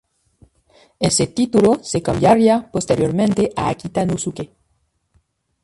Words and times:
Ese 0.99 1.27
título 1.27 1.79
se 1.83 2.01
cambiaría 2.01 2.71
posteriormente 2.71 3.51
a 3.55 3.69
"Akita-no-suke". 3.69 4.49